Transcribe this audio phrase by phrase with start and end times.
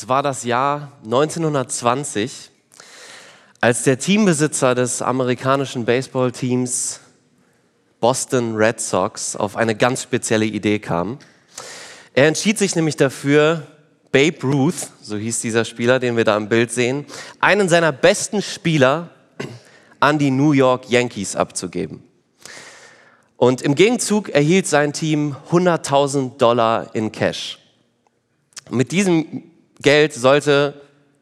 [0.00, 2.52] Es war das Jahr 1920,
[3.60, 7.00] als der Teambesitzer des amerikanischen Baseballteams
[7.98, 11.18] Boston Red Sox auf eine ganz spezielle Idee kam.
[12.14, 13.66] Er entschied sich nämlich dafür,
[14.12, 17.04] Babe Ruth, so hieß dieser Spieler, den wir da im Bild sehen,
[17.40, 19.10] einen seiner besten Spieler
[19.98, 22.04] an die New York Yankees abzugeben.
[23.36, 27.58] Und im Gegenzug erhielt sein Team 100.000 Dollar in Cash.
[28.70, 30.80] Mit diesem Geld sollte,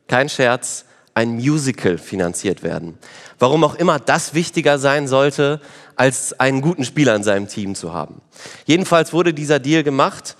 [0.09, 2.99] kein Scherz, ein Musical finanziert werden.
[3.39, 5.61] Warum auch immer das wichtiger sein sollte,
[5.95, 8.21] als einen guten Spieler in seinem Team zu haben.
[8.67, 10.37] Jedenfalls wurde dieser Deal gemacht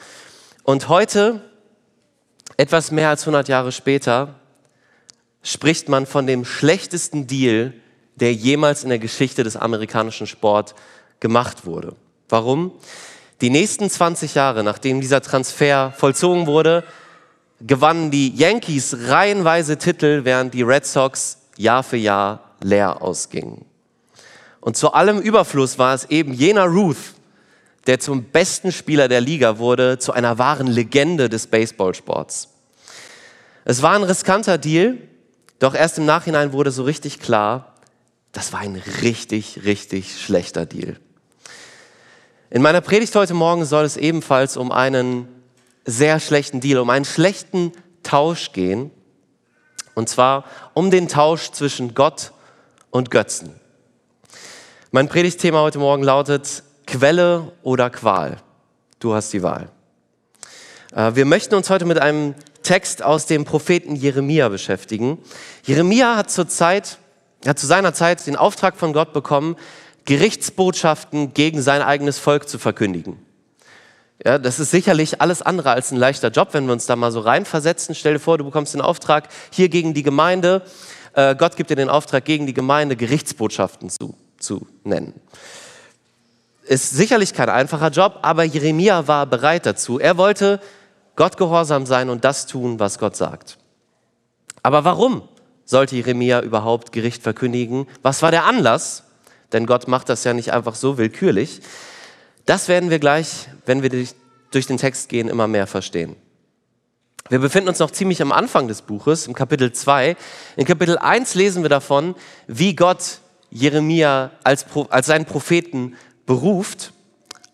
[0.65, 1.41] und heute,
[2.59, 4.35] etwas mehr als 100 Jahre später,
[5.43, 7.73] spricht man von dem schlechtesten Deal,
[8.17, 10.75] der jemals in der Geschichte des amerikanischen Sport
[11.21, 11.95] gemacht wurde.
[12.29, 12.73] Warum?
[13.41, 16.85] Die nächsten 20 Jahre, nachdem dieser Transfer vollzogen wurde,
[17.61, 23.65] gewannen die Yankees reihenweise Titel, während die Red Sox Jahr für Jahr leer ausgingen.
[24.61, 27.15] Und zu allem Überfluss war es eben jener Ruth,
[27.87, 32.49] der zum besten Spieler der Liga wurde, zu einer wahren Legende des Baseballsports.
[33.65, 34.99] Es war ein riskanter Deal,
[35.59, 37.75] doch erst im Nachhinein wurde so richtig klar,
[38.33, 40.97] das war ein richtig, richtig schlechter Deal.
[42.51, 45.29] In meiner Predigt heute Morgen soll es ebenfalls um einen
[45.87, 48.91] sehr schlechten Deal, um einen schlechten Tausch gehen.
[49.95, 52.33] Und zwar um den Tausch zwischen Gott
[52.91, 53.55] und Götzen.
[54.91, 58.37] Mein Predigtthema heute Morgen lautet Quelle oder Qual.
[58.99, 59.71] Du hast die Wahl.
[60.95, 65.19] Äh, wir möchten uns heute mit einem Text aus dem Propheten Jeremia beschäftigen.
[65.65, 66.99] Jeremia hat zur Zeit,
[67.47, 69.57] hat zu seiner Zeit den Auftrag von Gott bekommen,
[70.05, 73.26] Gerichtsbotschaften gegen sein eigenes Volk zu verkündigen.
[74.25, 77.13] Ja, das ist sicherlich alles andere als ein leichter Job, wenn wir uns da mal
[77.13, 77.95] so reinversetzen.
[77.95, 80.63] Stell dir vor, du bekommst den Auftrag hier gegen die Gemeinde.
[81.13, 85.15] Äh, Gott gibt dir den Auftrag, gegen die Gemeinde Gerichtsbotschaften zu, zu nennen.
[86.65, 89.99] Ist sicherlich kein einfacher Job, aber Jeremia war bereit dazu.
[90.01, 90.61] Er wollte
[91.15, 93.59] Gott gehorsam sein und das tun, was Gott sagt.
[94.63, 95.23] Aber warum
[95.65, 97.87] sollte Jeremia überhaupt Gericht verkündigen?
[98.03, 99.05] Was war der Anlass?
[99.53, 101.61] Denn Gott macht das ja nicht einfach so willkürlich.
[102.47, 103.91] Das werden wir gleich, wenn wir
[104.53, 106.15] durch den Text gehen, immer mehr verstehen.
[107.29, 110.17] Wir befinden uns noch ziemlich am Anfang des Buches, im Kapitel 2.
[110.55, 112.15] In Kapitel 1 lesen wir davon,
[112.47, 113.19] wie Gott
[113.51, 116.93] Jeremia als, als seinen Propheten beruft.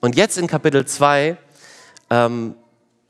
[0.01, 1.39] Und jetzt in Kapitel 2
[2.11, 2.55] ähm,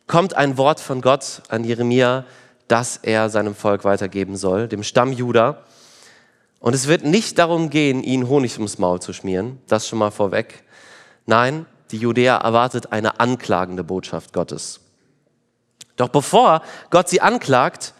[0.06, 2.24] kommt ein Wort von Gott an Jeremia,
[2.68, 5.64] das er seinem Volk weitergeben soll, dem Stamm Juda.
[6.60, 10.12] Und es wird nicht darum gehen, ihnen Honig ums Maul zu schmieren, das schon mal
[10.12, 10.62] vorweg.
[11.26, 14.80] Nein, die Judäa erwartet eine anklagende Botschaft Gottes.
[15.96, 17.94] Doch bevor Gott sie anklagt,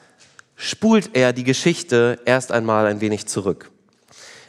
[0.56, 3.70] spult er die Geschichte erst einmal ein wenig zurück.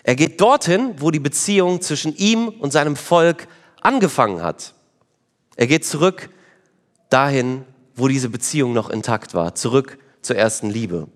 [0.03, 3.47] Er geht dorthin, wo die Beziehung zwischen ihm und seinem Volk
[3.81, 4.73] angefangen hat.
[5.55, 6.29] Er geht zurück
[7.09, 7.65] dahin,
[7.95, 11.07] wo diese Beziehung noch intakt war, zurück zur ersten Liebe.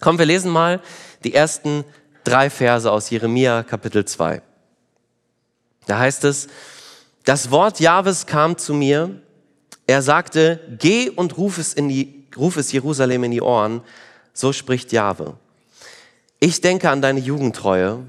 [0.00, 0.80] Kommen, wir lesen mal
[1.24, 1.84] die ersten
[2.22, 4.42] drei Verse aus Jeremia Kapitel 2.
[5.86, 6.48] Da heißt es,
[7.24, 9.20] das Wort Jahwes kam zu mir.
[9.86, 13.82] Er sagte, geh und ruf es, in die, ruf es Jerusalem in die Ohren.
[14.32, 15.36] So spricht Jahwe.
[16.40, 18.00] Ich denke an deine Jugendtreue,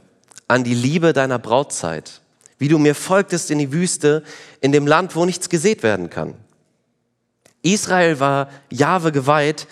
[0.48, 2.22] an die Liebe deiner Brautzeit,
[2.60, 4.24] wie du mir folgtest in die Wüste,
[4.62, 6.36] in dem Land, wo nichts gesät werden kann.
[7.62, 9.68] Israel war Jahwe geweiht.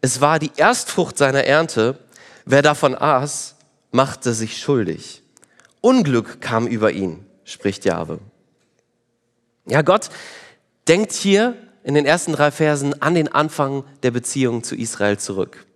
[0.00, 1.98] Es war die Erstfrucht seiner Ernte.
[2.44, 3.54] Wer davon aß,
[3.92, 5.22] machte sich schuldig.
[5.80, 8.18] Unglück kam über ihn, spricht Jahwe.
[9.68, 10.10] Ja, Gott
[10.88, 15.66] denkt hier in den ersten drei Versen an den Anfang der Beziehung zu Israel zurück.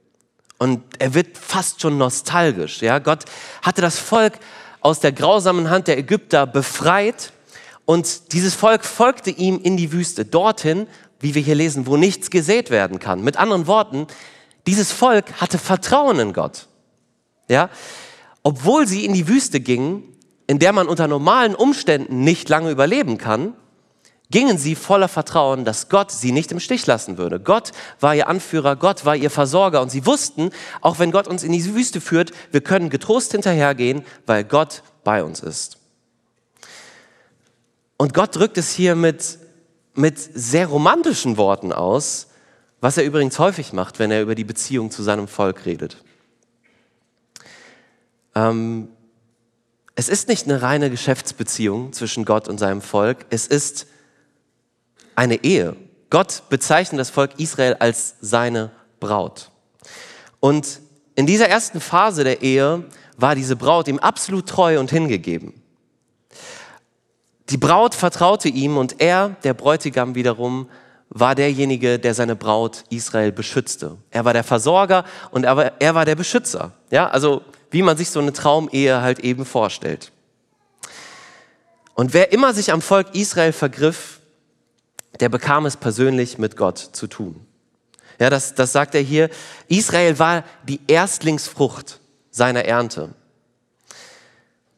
[0.59, 2.83] Und er wird fast schon nostalgisch.
[2.83, 3.25] Ja, Gott
[3.63, 4.35] hatte das Volk
[4.81, 7.33] aus der grausamen Hand der Ägypter befreit
[7.85, 10.87] und dieses Volk folgte ihm in die Wüste, dorthin,
[11.19, 13.23] wie wir hier lesen, wo nichts gesät werden kann.
[13.23, 14.07] Mit anderen Worten,
[14.67, 16.69] dieses Volk hatte Vertrauen in Gott.
[17.49, 17.69] Ja,
[18.43, 20.05] obwohl sie in die Wüste gingen,
[20.47, 23.55] in der man unter normalen Umständen nicht lange überleben kann,
[24.31, 27.41] gingen sie voller Vertrauen, dass Gott sie nicht im Stich lassen würde.
[27.41, 30.51] Gott war ihr Anführer, Gott war ihr Versorger und sie wussten,
[30.81, 35.25] auch wenn Gott uns in die Wüste führt, wir können getrost hinterhergehen, weil Gott bei
[35.25, 35.79] uns ist.
[37.97, 39.39] Und Gott drückt es hier mit,
[39.95, 42.29] mit sehr romantischen Worten aus,
[42.81, 45.99] was er übrigens häufig macht, wenn er über die Beziehung zu seinem Volk redet.
[48.35, 48.89] Ähm,
[49.97, 53.87] es ist nicht eine reine Geschäftsbeziehung zwischen Gott und seinem Volk, es ist
[55.15, 55.77] eine Ehe.
[56.11, 59.51] Gott bezeichnet das Volk Israel als seine Braut.
[60.41, 60.81] Und
[61.15, 62.85] in dieser ersten Phase der Ehe
[63.17, 65.61] war diese Braut ihm absolut treu und hingegeben.
[67.51, 70.69] Die Braut vertraute ihm und er, der Bräutigam wiederum,
[71.09, 73.97] war derjenige, der seine Braut Israel beschützte.
[74.11, 76.73] Er war der Versorger und er war, er war der Beschützer.
[76.91, 80.13] Ja, also wie man sich so eine Traumehe halt eben vorstellt.
[81.95, 84.20] Und wer immer sich am Volk Israel vergriff,
[85.19, 87.47] der bekam es persönlich mit Gott zu tun.
[88.19, 89.31] Ja, das, das sagt er hier.
[89.69, 93.15] Israel war die Erstlingsfrucht seiner Ernte.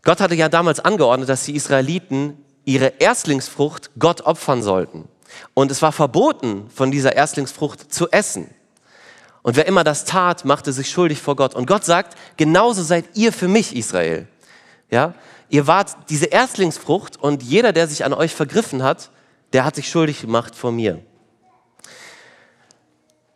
[0.03, 5.09] Gott hatte ja damals angeordnet, dass die Israeliten ihre Erstlingsfrucht Gott opfern sollten.
[5.55, 8.51] Und es war verboten, von dieser Erstlingsfrucht zu essen.
[9.43, 11.55] Und wer immer das tat, machte sich schuldig vor Gott.
[11.55, 14.29] Und Gott sagt, genauso seid ihr für mich, Israel.
[14.91, 15.15] Ja?
[15.49, 19.11] Ihr wart diese Erstlingsfrucht und jeder, der sich an euch vergriffen hat,
[19.53, 21.03] der hat sich schuldig gemacht vor mir.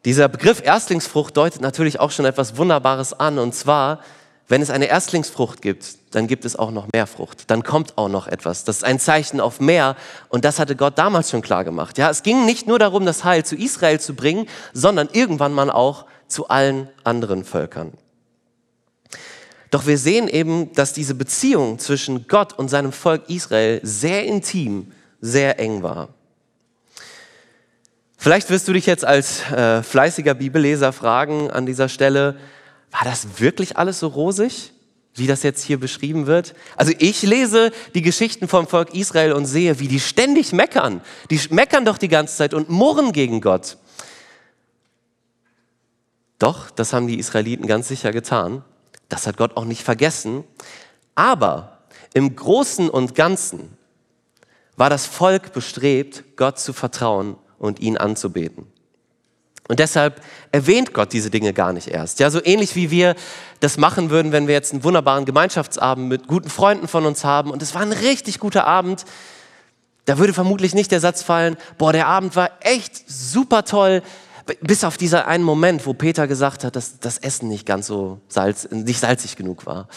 [0.04, 3.40] Dieser Begriff Erstlingsfrucht deutet natürlich auch schon etwas Wunderbares an.
[3.40, 4.00] Und zwar,
[4.46, 7.50] wenn es eine Erstlingsfrucht gibt, dann gibt es auch noch mehr Frucht.
[7.50, 8.62] Dann kommt auch noch etwas.
[8.62, 9.96] Das ist ein Zeichen auf mehr.
[10.28, 11.98] Und das hatte Gott damals schon klar gemacht.
[11.98, 15.72] Ja, es ging nicht nur darum, das Heil zu Israel zu bringen, sondern irgendwann mal
[15.72, 17.92] auch zu allen anderen Völkern.
[19.70, 24.92] Doch wir sehen eben, dass diese Beziehung zwischen Gott und seinem Volk Israel sehr intim,
[25.20, 26.08] sehr eng war.
[28.16, 32.36] Vielleicht wirst du dich jetzt als äh, fleißiger Bibelleser fragen an dieser Stelle,
[32.90, 34.72] war das wirklich alles so rosig,
[35.14, 36.54] wie das jetzt hier beschrieben wird?
[36.76, 41.02] Also ich lese die Geschichten vom Volk Israel und sehe, wie die ständig meckern.
[41.30, 43.76] Die meckern doch die ganze Zeit und murren gegen Gott.
[46.38, 48.62] Doch, das haben die Israeliten ganz sicher getan.
[49.08, 50.44] Das hat Gott auch nicht vergessen.
[51.14, 51.78] Aber
[52.12, 53.75] im Großen und Ganzen
[54.76, 58.66] war das Volk bestrebt, Gott zu vertrauen und ihn anzubeten.
[59.68, 60.20] Und deshalb
[60.52, 62.20] erwähnt Gott diese Dinge gar nicht erst.
[62.20, 63.16] Ja, so ähnlich wie wir
[63.58, 67.50] das machen würden, wenn wir jetzt einen wunderbaren Gemeinschaftsabend mit guten Freunden von uns haben
[67.50, 69.04] und es war ein richtig guter Abend.
[70.04, 74.02] Da würde vermutlich nicht der Satz fallen, boah, der Abend war echt super toll,
[74.60, 78.20] bis auf diesen einen Moment, wo Peter gesagt hat, dass das Essen nicht ganz so
[78.28, 79.88] salz, nicht salzig genug war.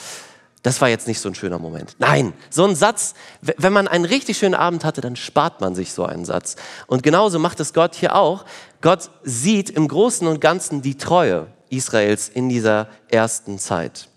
[0.61, 1.95] Das war jetzt nicht so ein schöner Moment.
[1.99, 5.93] Nein, so ein Satz, wenn man einen richtig schönen Abend hatte, dann spart man sich
[5.93, 6.57] so einen Satz.
[6.87, 8.43] Und genauso macht es Gott hier auch.
[8.81, 14.09] Gott sieht im Großen und Ganzen die Treue Israels in dieser ersten Zeit.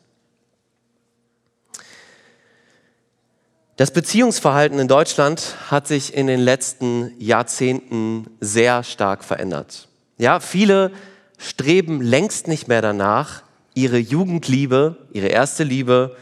[3.76, 9.88] Das Beziehungsverhalten in Deutschland hat sich in den letzten Jahrzehnten sehr stark verändert.
[10.18, 10.92] Ja, viele
[11.38, 13.42] streben längst nicht mehr danach,
[13.74, 16.16] ihre Jugendliebe, ihre erste Liebe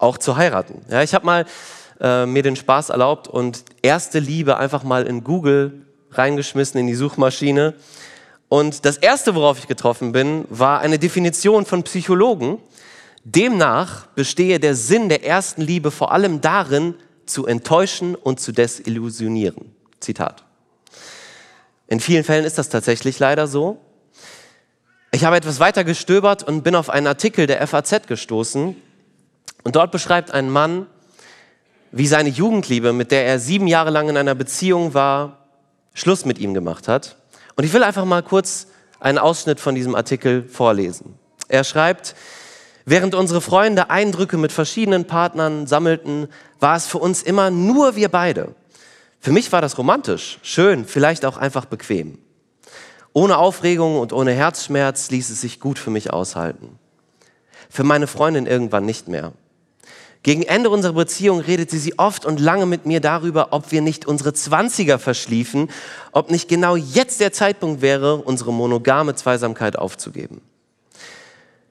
[0.00, 0.82] auch zu heiraten.
[0.88, 1.46] Ja, ich habe mal
[2.00, 6.94] äh, mir den Spaß erlaubt und erste Liebe einfach mal in Google reingeschmissen in die
[6.94, 7.74] Suchmaschine.
[8.48, 12.58] Und das erste, worauf ich getroffen bin, war eine Definition von Psychologen.
[13.22, 16.94] Demnach bestehe der Sinn der ersten Liebe vor allem darin,
[17.26, 19.72] zu enttäuschen und zu desillusionieren.
[20.00, 20.44] Zitat.
[21.86, 23.78] In vielen Fällen ist das tatsächlich leider so.
[25.12, 28.74] Ich habe etwas weiter gestöbert und bin auf einen Artikel der FAZ gestoßen,
[29.64, 30.86] und dort beschreibt ein Mann,
[31.92, 35.38] wie seine Jugendliebe, mit der er sieben Jahre lang in einer Beziehung war,
[35.92, 37.16] Schluss mit ihm gemacht hat.
[37.56, 38.68] Und ich will einfach mal kurz
[39.00, 41.14] einen Ausschnitt von diesem Artikel vorlesen.
[41.48, 42.14] Er schreibt,
[42.84, 46.28] während unsere Freunde Eindrücke mit verschiedenen Partnern sammelten,
[46.60, 48.54] war es für uns immer nur wir beide.
[49.18, 52.18] Für mich war das romantisch, schön, vielleicht auch einfach bequem.
[53.12, 56.78] Ohne Aufregung und ohne Herzschmerz ließ es sich gut für mich aushalten.
[57.68, 59.32] Für meine Freundin irgendwann nicht mehr.
[60.22, 64.06] Gegen Ende unserer Beziehung redete sie oft und lange mit mir darüber, ob wir nicht
[64.06, 65.70] unsere Zwanziger verschliefen,
[66.12, 70.42] ob nicht genau jetzt der Zeitpunkt wäre, unsere monogame Zweisamkeit aufzugeben.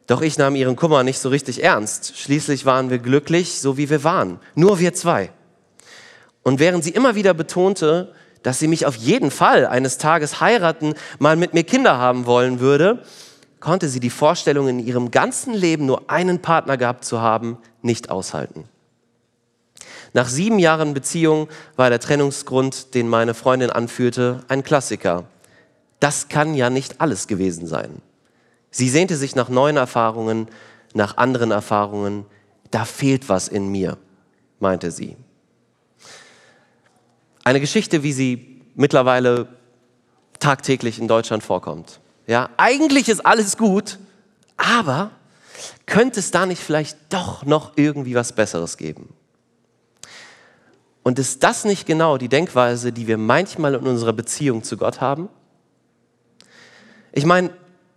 [0.07, 2.17] Doch ich nahm ihren Kummer nicht so richtig ernst.
[2.17, 4.39] Schließlich waren wir glücklich, so wie wir waren.
[4.55, 5.29] Nur wir zwei.
[6.41, 10.95] Und während sie immer wieder betonte, dass sie mich auf jeden Fall eines Tages heiraten,
[11.19, 13.03] mal mit mir Kinder haben wollen würde,
[13.59, 18.09] konnte sie die Vorstellung, in ihrem ganzen Leben nur einen Partner gehabt zu haben, nicht
[18.09, 18.65] aushalten.
[20.13, 25.25] Nach sieben Jahren Beziehung war der Trennungsgrund, den meine Freundin anführte, ein Klassiker.
[25.99, 28.01] Das kann ja nicht alles gewesen sein.
[28.71, 30.47] Sie sehnte sich nach neuen Erfahrungen,
[30.93, 32.25] nach anderen Erfahrungen.
[32.71, 33.97] Da fehlt was in mir,
[34.59, 35.15] meinte sie.
[37.43, 39.47] Eine Geschichte, wie sie mittlerweile
[40.39, 41.99] tagtäglich in Deutschland vorkommt.
[42.27, 43.97] Ja, eigentlich ist alles gut,
[44.55, 45.11] aber
[45.85, 49.13] könnte es da nicht vielleicht doch noch irgendwie was Besseres geben?
[51.03, 55.01] Und ist das nicht genau die Denkweise, die wir manchmal in unserer Beziehung zu Gott
[55.01, 55.29] haben?
[57.11, 57.51] Ich meine,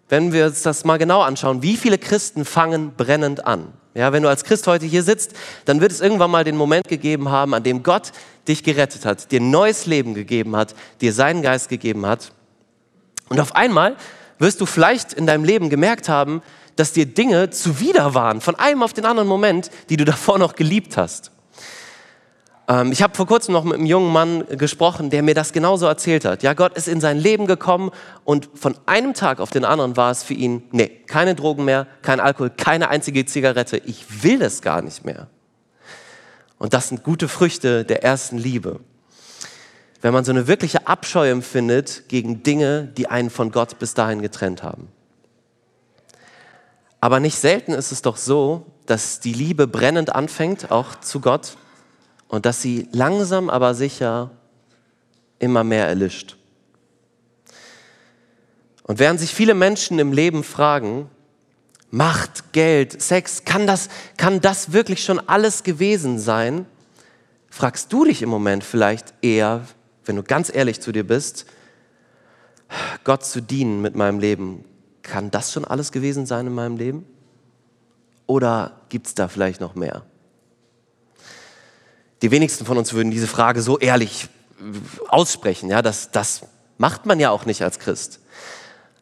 [0.08, 3.72] wenn wir uns das mal genau anschauen, wie viele Christen fangen brennend an?
[3.94, 5.32] Ja, wenn du als Christ heute hier sitzt,
[5.66, 8.12] dann wird es irgendwann mal den Moment gegeben haben, an dem Gott
[8.48, 12.32] dich gerettet hat, dir neues Leben gegeben hat, dir seinen Geist gegeben hat.
[13.28, 13.96] Und auf einmal
[14.38, 16.42] wirst du vielleicht in deinem Leben gemerkt haben,
[16.76, 20.54] dass dir Dinge zuwider waren, von einem auf den anderen Moment, die du davor noch
[20.54, 21.32] geliebt hast.
[22.68, 25.86] Ähm, ich habe vor kurzem noch mit einem jungen Mann gesprochen, der mir das genauso
[25.86, 26.42] erzählt hat.
[26.42, 27.90] Ja, Gott ist in sein Leben gekommen
[28.24, 31.86] und von einem Tag auf den anderen war es für ihn, nee, keine Drogen mehr,
[32.02, 33.78] kein Alkohol, keine einzige Zigarette.
[33.78, 35.28] Ich will es gar nicht mehr.
[36.58, 38.80] Und das sind gute Früchte der ersten Liebe.
[40.00, 44.22] Wenn man so eine wirkliche Abscheu empfindet gegen Dinge, die einen von Gott bis dahin
[44.22, 44.88] getrennt haben.
[47.02, 51.56] Aber nicht selten ist es doch so, dass die Liebe brennend anfängt, auch zu Gott,
[52.28, 54.30] und dass sie langsam aber sicher
[55.40, 56.36] immer mehr erlischt.
[58.84, 61.10] Und während sich viele Menschen im Leben fragen,
[61.90, 66.66] Macht, Geld, Sex, kann das, kann das wirklich schon alles gewesen sein?
[67.50, 69.66] Fragst du dich im Moment vielleicht eher,
[70.04, 71.46] wenn du ganz ehrlich zu dir bist,
[73.02, 74.64] Gott zu dienen mit meinem Leben,
[75.02, 77.06] kann das schon alles gewesen sein in meinem Leben?
[78.26, 80.02] Oder gibt es da vielleicht noch mehr?
[82.22, 84.28] Die wenigsten von uns würden diese Frage so ehrlich
[85.08, 85.68] aussprechen.
[85.68, 86.42] Ja, das, das
[86.78, 88.20] macht man ja auch nicht als Christ.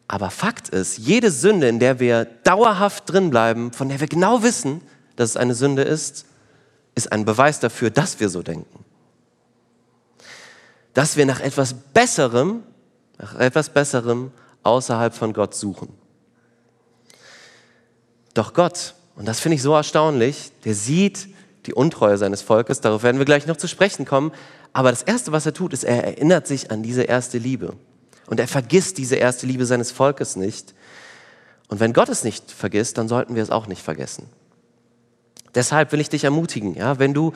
[0.07, 4.43] Aber Fakt ist, jede Sünde, in der wir dauerhaft drin bleiben, von der wir genau
[4.43, 4.81] wissen,
[5.15, 6.25] dass es eine Sünde ist,
[6.95, 8.83] ist ein Beweis dafür, dass wir so denken.
[10.93, 12.63] Dass wir nach etwas Besserem,
[13.17, 14.31] nach etwas Besserem
[14.63, 15.89] außerhalb von Gott suchen.
[18.33, 21.27] Doch Gott, und das finde ich so erstaunlich, der sieht
[21.65, 24.31] die Untreue seines Volkes, darauf werden wir gleich noch zu sprechen kommen.
[24.73, 27.73] Aber das Erste, was er tut, ist, er erinnert sich an diese erste Liebe.
[28.27, 30.73] Und er vergisst diese erste Liebe seines Volkes nicht.
[31.67, 34.27] Und wenn Gott es nicht vergisst, dann sollten wir es auch nicht vergessen.
[35.53, 37.33] Deshalb will ich dich ermutigen, ja, wenn du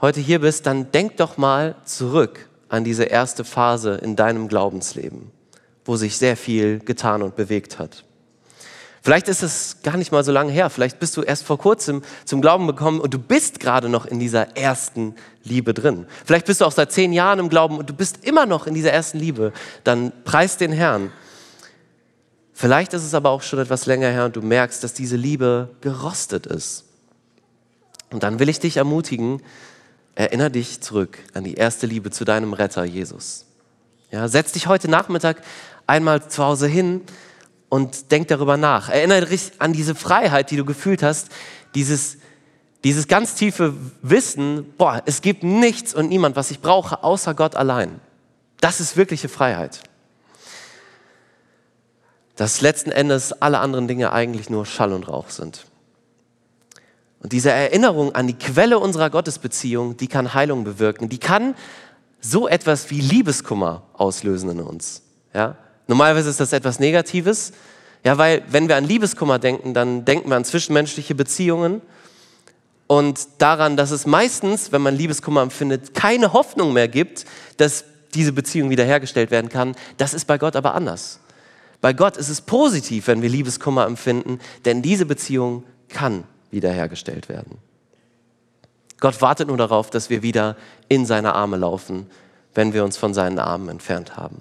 [0.00, 5.30] heute hier bist, dann denk doch mal zurück an diese erste Phase in deinem Glaubensleben,
[5.84, 8.04] wo sich sehr viel getan und bewegt hat.
[9.04, 10.70] Vielleicht ist es gar nicht mal so lange her.
[10.70, 14.18] Vielleicht bist du erst vor kurzem zum Glauben gekommen und du bist gerade noch in
[14.18, 16.06] dieser ersten Liebe drin.
[16.24, 18.72] Vielleicht bist du auch seit zehn Jahren im Glauben und du bist immer noch in
[18.72, 19.52] dieser ersten Liebe.
[19.84, 21.12] Dann preist den Herrn.
[22.54, 25.68] Vielleicht ist es aber auch schon etwas länger her und du merkst, dass diese Liebe
[25.82, 26.84] gerostet ist.
[28.10, 29.42] Und dann will ich dich ermutigen,
[30.14, 33.44] erinnere dich zurück an die erste Liebe zu deinem Retter Jesus.
[34.10, 35.42] Ja, setz dich heute Nachmittag
[35.86, 37.02] einmal zu Hause hin
[37.68, 38.88] und denk darüber nach.
[38.88, 41.28] Erinnere dich an diese Freiheit, die du gefühlt hast,
[41.74, 42.18] dieses,
[42.84, 47.56] dieses ganz tiefe Wissen, boah, es gibt nichts und niemand, was ich brauche, außer Gott
[47.56, 48.00] allein.
[48.60, 49.82] Das ist wirkliche Freiheit.
[52.36, 55.66] Dass letzten Endes alle anderen Dinge eigentlich nur Schall und Rauch sind.
[57.24, 61.08] Und diese Erinnerung an die Quelle unserer Gottesbeziehung, die kann Heilung bewirken.
[61.08, 61.54] Die kann
[62.20, 65.02] so etwas wie Liebeskummer auslösen in uns.
[65.32, 65.56] Ja?
[65.86, 67.52] Normalerweise ist das etwas Negatives.
[68.04, 71.80] Ja, weil wenn wir an Liebeskummer denken, dann denken wir an zwischenmenschliche Beziehungen
[72.86, 77.24] und daran, dass es meistens, wenn man Liebeskummer empfindet, keine Hoffnung mehr gibt,
[77.56, 79.74] dass diese Beziehung wiederhergestellt werden kann.
[79.96, 81.18] Das ist bei Gott aber anders.
[81.80, 87.58] Bei Gott ist es positiv, wenn wir Liebeskummer empfinden, denn diese Beziehung kann wiederhergestellt werden.
[89.00, 90.56] Gott wartet nur darauf, dass wir wieder
[90.88, 92.06] in seine Arme laufen,
[92.54, 94.40] wenn wir uns von seinen Armen entfernt haben.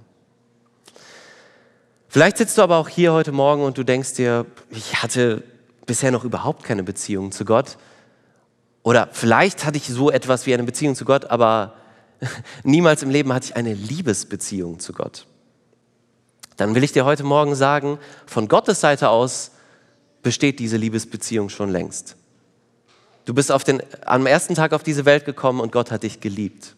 [2.13, 5.41] Vielleicht sitzt du aber auch hier heute Morgen und du denkst dir, ich hatte
[5.88, 7.79] bisher noch überhaupt keine Beziehung zu Gott.
[8.84, 11.74] Oder vielleicht hatte ich so etwas wie eine Beziehung zu Gott, aber
[12.63, 15.25] niemals im Leben hatte ich eine Liebesbeziehung zu Gott.
[16.55, 19.50] Dann will ich dir heute Morgen sagen, von Gottes Seite aus
[20.22, 22.15] besteht diese Liebesbeziehung schon längst.
[23.25, 26.75] Du bist den, am ersten Tag auf diese Welt gekommen und Gott hat dich geliebt.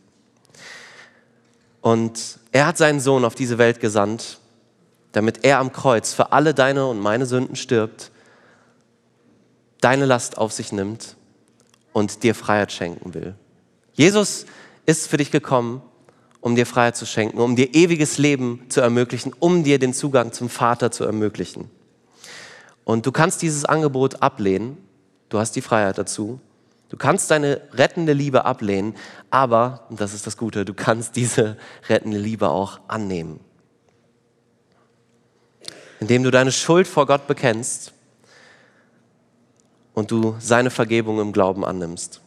[1.81, 4.39] Und er hat seinen Sohn auf diese Welt gesandt,
[5.15, 8.11] damit er am Kreuz für alle deine und meine Sünden stirbt,
[9.79, 11.15] deine Last auf sich nimmt
[11.93, 13.35] und dir Freiheit schenken will.
[13.93, 14.45] Jesus
[14.85, 15.81] ist für dich gekommen,
[16.41, 20.33] um dir Freiheit zu schenken, um dir ewiges Leben zu ermöglichen, um dir den Zugang
[20.33, 21.71] zum Vater zu ermöglichen.
[22.83, 24.77] Und du kannst dieses Angebot ablehnen.
[25.29, 26.41] Du hast die Freiheit dazu.
[26.89, 28.95] Du kannst deine rettende Liebe ablehnen,
[29.31, 31.57] aber, und das ist das Gute, du kannst diese
[31.87, 33.39] rettende Liebe auch annehmen.
[35.99, 37.93] Indem du deine Schuld vor Gott bekennst
[39.93, 42.21] und du seine Vergebung im Glauben annimmst.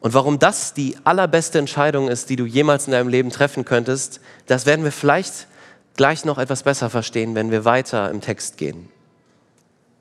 [0.00, 4.20] Und warum das die allerbeste Entscheidung ist, die du jemals in deinem Leben treffen könntest,
[4.46, 5.48] das werden wir vielleicht
[5.96, 8.88] gleich noch etwas besser verstehen, wenn wir weiter im Text gehen.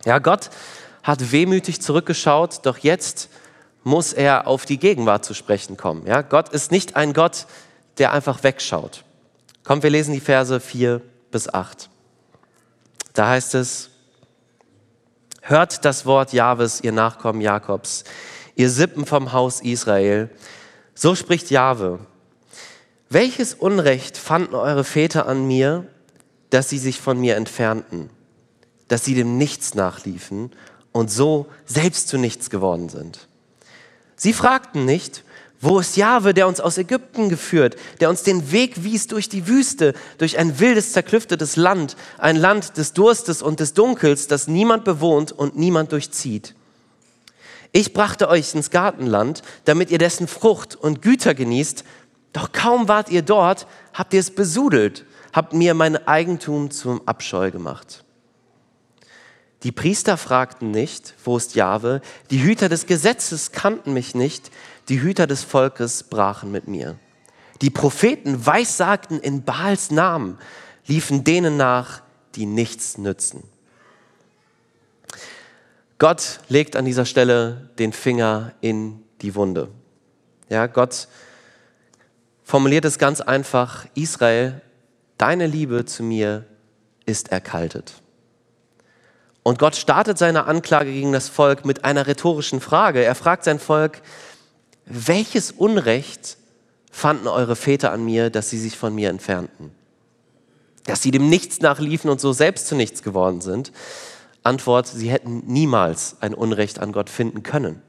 [0.03, 0.49] Ja, Gott
[1.01, 3.29] hat wehmütig zurückgeschaut, doch jetzt
[3.83, 6.05] muss er auf die Gegenwart zu sprechen kommen.
[6.05, 7.45] Ja, Gott ist nicht ein Gott,
[7.97, 9.03] der einfach wegschaut.
[9.63, 11.01] Kommt, wir lesen die Verse 4
[11.31, 11.89] bis 8.
[13.15, 13.89] Da heißt es,
[15.41, 18.03] hört das Wort Jahwes, ihr Nachkommen Jakobs,
[18.55, 20.29] ihr Sippen vom Haus Israel.
[20.93, 21.99] So spricht Jahwe.
[23.09, 25.87] Welches Unrecht fanden eure Väter an mir,
[26.49, 28.09] dass sie sich von mir entfernten,
[28.89, 30.51] dass sie dem Nichts nachliefen
[30.91, 33.29] und so selbst zu nichts geworden sind?
[34.17, 35.23] Sie fragten nicht,
[35.61, 39.47] wo ist Jahwe, der uns aus Ägypten geführt, der uns den Weg wies durch die
[39.47, 44.83] Wüste, durch ein wildes, zerklüftetes Land, ein Land des Durstes und des Dunkels, das niemand
[44.83, 46.55] bewohnt und niemand durchzieht.
[47.71, 51.83] Ich brachte euch ins Gartenland, damit ihr dessen Frucht und Güter genießt,
[52.31, 57.51] doch kaum wart ihr dort, habt ihr es besudelt, habt mir mein Eigentum zum Abscheu
[57.51, 58.03] gemacht.
[59.63, 64.51] Die Priester fragten nicht, wo ist Jahwe, die Hüter des Gesetzes kannten mich nicht,
[64.89, 66.97] die Hüter des Volkes brachen mit mir.
[67.61, 70.37] Die Propheten weissagten in Baals Namen,
[70.85, 72.01] liefen denen nach,
[72.35, 73.43] die nichts nützen.
[75.97, 79.69] Gott legt an dieser Stelle den Finger in die Wunde.
[80.49, 81.07] Ja, Gott
[82.43, 84.61] formuliert es ganz einfach, Israel,
[85.17, 86.45] deine Liebe zu mir
[87.05, 87.93] ist erkaltet.
[89.41, 93.03] Und Gott startet seine Anklage gegen das Volk mit einer rhetorischen Frage.
[93.03, 94.01] Er fragt sein Volk,
[94.85, 96.37] welches Unrecht
[96.91, 99.71] fanden eure Väter an mir, dass sie sich von mir entfernten?
[100.85, 103.71] Dass sie dem Nichts nachliefen und so selbst zu nichts geworden sind?
[104.43, 107.81] Antwort, sie hätten niemals ein Unrecht an Gott finden können.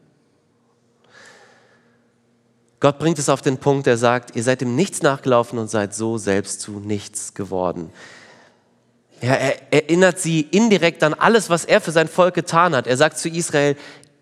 [2.80, 5.94] Gott bringt es auf den Punkt, er sagt, ihr seid dem Nichts nachgelaufen und seid
[5.94, 7.90] so selbst zu nichts geworden.
[9.22, 12.86] Ja, er erinnert sie indirekt an alles, was er für sein Volk getan hat.
[12.86, 13.76] Er sagt zu Israel,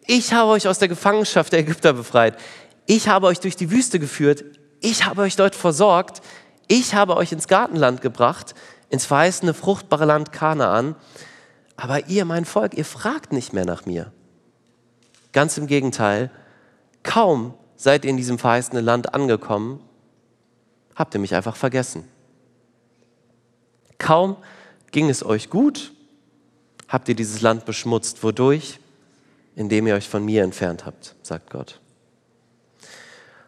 [0.07, 2.37] ich habe euch aus der Gefangenschaft der Ägypter befreit.
[2.87, 4.45] Ich habe euch durch die Wüste geführt.
[4.81, 6.21] Ich habe euch dort versorgt.
[6.67, 8.55] Ich habe euch ins Gartenland gebracht,
[8.89, 10.97] ins verheißene, fruchtbare Land Kanaan.
[11.77, 14.13] Aber ihr, mein Volk, ihr fragt nicht mehr nach mir.
[15.33, 16.31] Ganz im Gegenteil,
[17.03, 19.83] kaum seid ihr in diesem verheißenen Land angekommen,
[20.95, 22.09] habt ihr mich einfach vergessen.
[23.99, 24.37] Kaum
[24.93, 25.93] ging es euch gut,
[26.89, 28.23] habt ihr dieses Land beschmutzt.
[28.23, 28.79] Wodurch?
[29.57, 31.81] Indem ihr euch von mir entfernt habt, sagt Gott.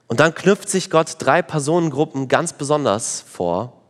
[0.09, 3.83] Und dann knüpft sich Gott drei Personengruppen ganz besonders vor.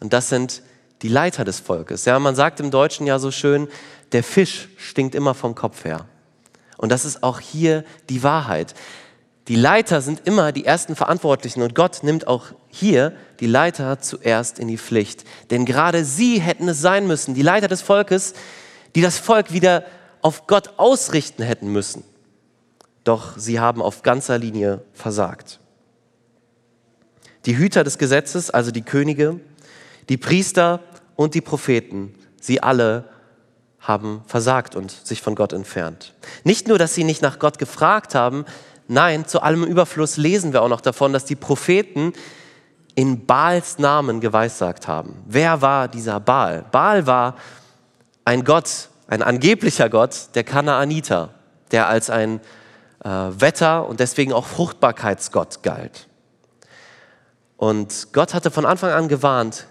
[0.00, 0.62] Und das sind
[1.02, 2.04] die Leiter des Volkes.
[2.04, 3.68] Ja, man sagt im Deutschen ja so schön,
[4.12, 6.06] der Fisch stinkt immer vom Kopf her.
[6.76, 8.74] Und das ist auch hier die Wahrheit.
[9.48, 14.58] Die Leiter sind immer die ersten Verantwortlichen und Gott nimmt auch hier die Leiter zuerst
[14.58, 15.24] in die Pflicht.
[15.50, 18.34] Denn gerade sie hätten es sein müssen, die Leiter des Volkes,
[18.94, 19.84] die das Volk wieder
[20.20, 22.02] auf Gott ausrichten hätten müssen.
[23.06, 25.60] Doch sie haben auf ganzer Linie versagt.
[27.46, 29.40] Die Hüter des Gesetzes, also die Könige,
[30.08, 30.80] die Priester
[31.14, 33.08] und die Propheten, sie alle
[33.78, 36.14] haben versagt und sich von Gott entfernt.
[36.42, 38.44] Nicht nur, dass sie nicht nach Gott gefragt haben,
[38.88, 42.12] Nein, zu allem Überfluss lesen wir auch noch davon, dass die Propheten
[42.94, 45.16] in Baals Namen geweissagt haben.
[45.26, 46.64] Wer war dieser Baal?
[46.70, 47.36] Baal war
[48.24, 51.30] ein Gott, ein angeblicher Gott der Kanaaniter,
[51.72, 52.40] der als ein
[53.06, 56.08] äh, Wetter und deswegen auch Fruchtbarkeitsgott galt.
[57.56, 59.66] Und Gott hatte von Anfang an gewarnt,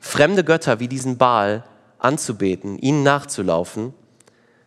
[0.00, 1.64] fremde Götter wie diesen Baal
[1.98, 3.94] anzubeten, ihnen nachzulaufen.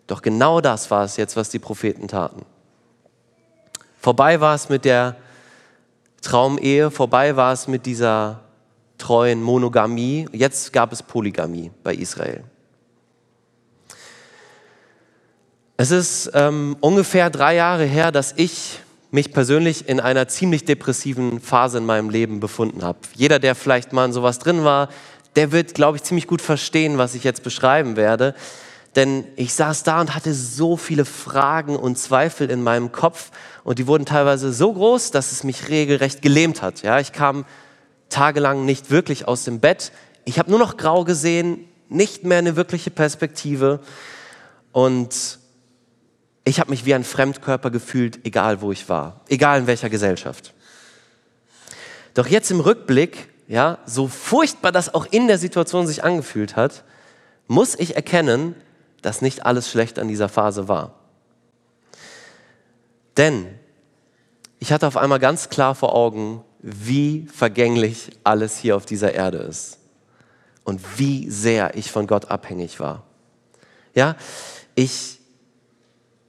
[0.08, 2.46] Doch genau das war es jetzt, was die Propheten taten.
[4.00, 5.18] Vorbei war es mit der
[6.22, 8.40] Traumehe, vorbei war es mit dieser
[8.98, 10.28] treuen Monogamie.
[10.32, 12.44] Jetzt gab es Polygamie bei Israel.
[15.76, 21.40] Es ist ähm, ungefähr drei Jahre her, dass ich mich persönlich in einer ziemlich depressiven
[21.40, 23.00] Phase in meinem Leben befunden habe.
[23.16, 24.90] Jeder, der vielleicht mal in sowas drin war,
[25.36, 28.36] der wird, glaube ich, ziemlich gut verstehen, was ich jetzt beschreiben werde.
[28.96, 33.32] Denn ich saß da und hatte so viele Fragen und Zweifel in meinem Kopf
[33.64, 36.84] und die wurden teilweise so groß, dass es mich regelrecht gelähmt hat.
[36.84, 37.46] Ja, ich kam
[38.10, 39.92] tagelang nicht wirklich aus dem Bett.
[40.26, 43.80] Ich habe nur noch grau gesehen, nicht mehr eine wirkliche Perspektive
[44.72, 45.40] und
[46.43, 50.53] ich habe mich wie ein Fremdkörper gefühlt, egal wo ich war, egal in welcher Gesellschaft.
[52.13, 56.84] Doch jetzt im Rückblick, ja, so furchtbar das auch in der Situation sich angefühlt hat,
[57.47, 58.56] muss ich erkennen,
[59.01, 60.93] dass nicht alles schlecht an dieser Phase war.
[63.17, 63.47] Denn
[64.60, 69.39] ich hatte auf einmal ganz klar vor Augen, wie vergänglich alles hier auf dieser Erde
[69.39, 69.79] ist.
[70.63, 73.03] und wie sehr ich von Gott abhängig war.
[73.95, 74.15] Ja,
[74.75, 75.19] ich,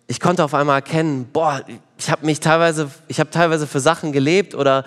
[0.06, 1.62] ich konnte auf einmal erkennen, boah,
[1.98, 4.84] ich habe mich teilweise, ich habe teilweise für Sachen gelebt oder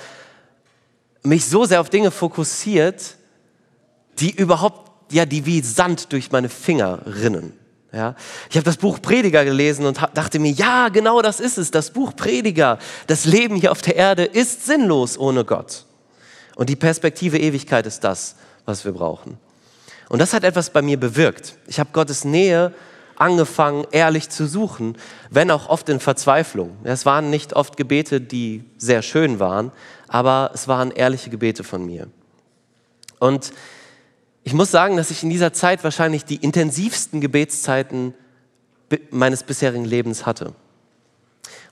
[1.23, 3.15] mich so sehr auf Dinge fokussiert,
[4.19, 7.53] die überhaupt, ja, die wie Sand durch meine Finger rinnen.
[7.93, 8.15] Ja,
[8.49, 11.91] ich habe das Buch Prediger gelesen und dachte mir, ja, genau das ist es, das
[11.91, 12.77] Buch Prediger.
[13.07, 15.85] Das Leben hier auf der Erde ist sinnlos ohne Gott.
[16.55, 19.37] Und die Perspektive Ewigkeit ist das, was wir brauchen.
[20.09, 21.55] Und das hat etwas bei mir bewirkt.
[21.67, 22.73] Ich habe Gottes Nähe
[23.17, 24.97] angefangen, ehrlich zu suchen,
[25.29, 26.77] wenn auch oft in Verzweiflung.
[26.83, 29.71] Es waren nicht oft Gebete, die sehr schön waren,
[30.07, 32.07] aber es waren ehrliche Gebete von mir.
[33.19, 33.51] Und
[34.43, 38.13] ich muss sagen, dass ich in dieser Zeit wahrscheinlich die intensivsten Gebetszeiten
[39.09, 40.53] meines bisherigen Lebens hatte.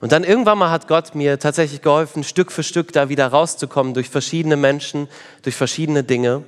[0.00, 3.94] Und dann irgendwann mal hat Gott mir tatsächlich geholfen, Stück für Stück da wieder rauszukommen
[3.94, 5.08] durch verschiedene Menschen,
[5.42, 6.42] durch verschiedene Dinge.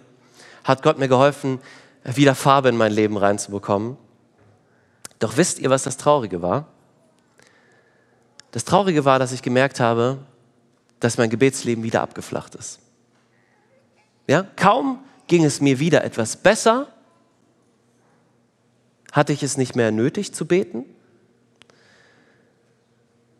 [0.64, 1.61] Hat Gott mir geholfen,
[2.04, 3.96] wieder Farbe in mein Leben reinzubekommen.
[5.18, 6.66] Doch wisst ihr, was das Traurige war?
[8.52, 10.18] Das Traurige war, dass ich gemerkt habe,
[11.00, 12.81] dass mein Gebetsleben wieder abgeflacht ist.
[14.26, 16.88] Ja, kaum ging es mir wieder etwas besser,
[19.12, 20.85] hatte ich es nicht mehr nötig zu beten.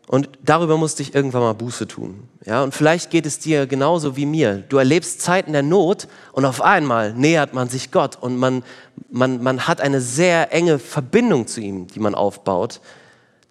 [0.09, 2.27] Und darüber musste ich irgendwann mal Buße tun.
[2.43, 4.55] Ja, und vielleicht geht es dir genauso wie mir.
[4.67, 8.63] Du erlebst Zeiten der Not und auf einmal nähert man sich Gott und man,
[9.11, 12.81] man, man hat eine sehr enge Verbindung zu ihm, die man aufbaut.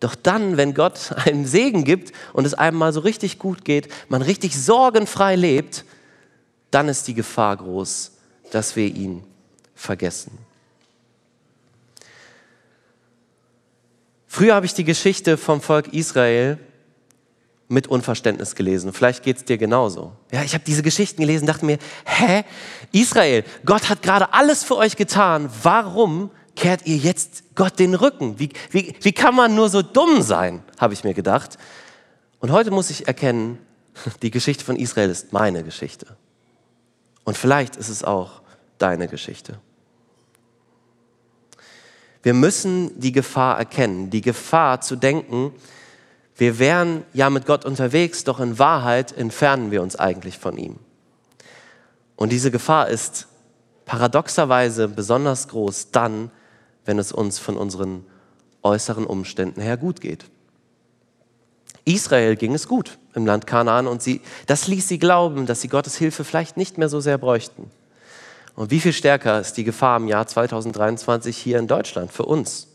[0.01, 3.89] Doch dann, wenn Gott einen Segen gibt und es einem mal so richtig gut geht,
[4.09, 5.85] man richtig sorgenfrei lebt,
[6.73, 8.11] dann ist die Gefahr groß,
[8.51, 9.23] dass wir ihn
[9.77, 10.48] vergessen.
[14.39, 16.59] Früher habe ich die Geschichte vom Volk Israel
[17.67, 18.93] mit Unverständnis gelesen.
[18.93, 20.13] Vielleicht geht es dir genauso.
[20.31, 22.45] Ja, ich habe diese Geschichten gelesen, dachte mir, hä,
[22.93, 25.51] Israel, Gott hat gerade alles für euch getan.
[25.65, 28.39] Warum kehrt ihr jetzt Gott den Rücken?
[28.39, 31.59] Wie, wie, wie kann man nur so dumm sein, habe ich mir gedacht.
[32.39, 33.59] Und heute muss ich erkennen,
[34.23, 36.17] die Geschichte von Israel ist meine Geschichte.
[37.25, 38.43] Und vielleicht ist es auch
[38.79, 39.59] deine Geschichte.
[42.23, 45.53] Wir müssen die Gefahr erkennen, die Gefahr zu denken,
[46.37, 50.77] wir wären ja mit Gott unterwegs, doch in Wahrheit entfernen wir uns eigentlich von ihm.
[52.17, 53.27] Und diese Gefahr ist
[53.87, 56.31] paradoxerweise besonders groß dann,
[56.85, 58.05] wenn es uns von unseren
[58.63, 60.27] äußeren Umständen her gut geht.
[61.85, 65.69] Israel ging es gut im Land Kanaan und sie, das ließ sie glauben, dass sie
[65.69, 67.71] Gottes Hilfe vielleicht nicht mehr so sehr bräuchten.
[68.59, 72.67] Und wie viel stärker ist die Gefahr im Jahr 2023 hier in Deutschland für uns?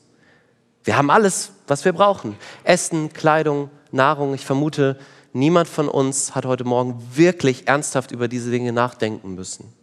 [0.85, 2.37] Wir haben alles, was wir brauchen.
[2.63, 4.33] Essen, Kleidung, Nahrung.
[4.33, 4.97] Ich vermute,
[5.33, 9.73] niemand von uns hat heute Morgen wirklich ernsthaft über diese Dinge nachdenken müssen.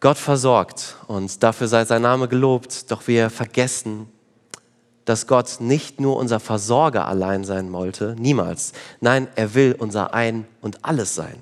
[0.00, 4.10] Gott versorgt und dafür sei sein Name gelobt, doch wir vergessen,
[5.08, 8.72] dass Gott nicht nur unser Versorger allein sein wollte, niemals.
[9.00, 11.36] Nein, er will unser Ein und alles sein.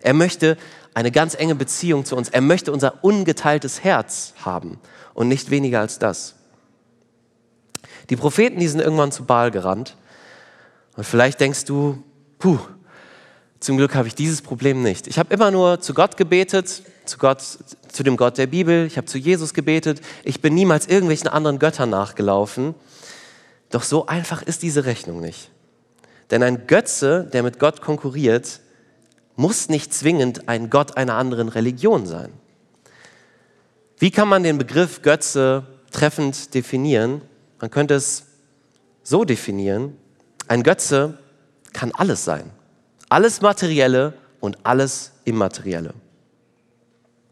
[0.00, 0.56] Er möchte
[0.94, 2.28] eine ganz enge Beziehung zu uns.
[2.28, 4.78] Er möchte unser ungeteiltes Herz haben
[5.14, 6.34] und nicht weniger als das.
[8.10, 9.96] Die Propheten, die sind irgendwann zu Baal gerannt.
[10.96, 12.02] Und vielleicht denkst du,
[12.38, 12.58] puh,
[13.60, 15.06] zum Glück habe ich dieses Problem nicht.
[15.06, 18.86] Ich habe immer nur zu Gott gebetet, zu Gott, zu dem Gott der Bibel.
[18.86, 20.00] Ich habe zu Jesus gebetet.
[20.24, 22.74] Ich bin niemals irgendwelchen anderen Göttern nachgelaufen.
[23.72, 25.50] Doch so einfach ist diese Rechnung nicht.
[26.30, 28.60] Denn ein Götze, der mit Gott konkurriert,
[29.34, 32.32] muss nicht zwingend ein Gott einer anderen Religion sein.
[33.98, 37.22] Wie kann man den Begriff Götze treffend definieren?
[37.60, 38.24] Man könnte es
[39.02, 39.96] so definieren,
[40.48, 41.18] ein Götze
[41.72, 42.50] kann alles sein.
[43.08, 45.94] Alles Materielle und alles Immaterielle.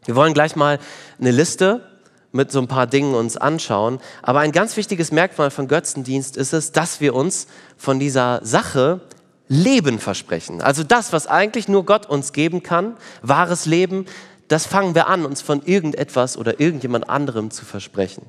[0.05, 0.79] Wir wollen gleich mal
[1.19, 1.90] eine Liste
[2.31, 3.99] mit so ein paar Dingen uns anschauen.
[4.21, 9.01] Aber ein ganz wichtiges Merkmal von Götzendienst ist es, dass wir uns von dieser Sache
[9.47, 10.61] Leben versprechen.
[10.61, 14.05] Also das, was eigentlich nur Gott uns geben kann, wahres Leben,
[14.47, 18.25] das fangen wir an, uns von irgendetwas oder irgendjemand anderem zu versprechen.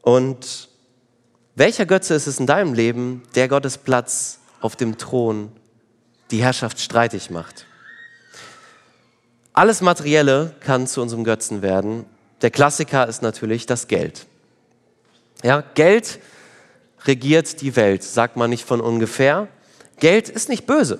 [0.00, 0.68] Und
[1.56, 5.50] welcher Götze ist es in deinem Leben, der Gottes Platz auf dem Thron
[6.30, 7.66] die Herrschaft streitig macht?
[9.56, 12.04] Alles Materielle kann zu unserem Götzen werden.
[12.42, 14.26] Der Klassiker ist natürlich das Geld.
[15.42, 16.18] Ja, Geld
[17.06, 19.48] regiert die Welt, sagt man nicht von ungefähr.
[19.98, 20.98] Geld ist nicht böse,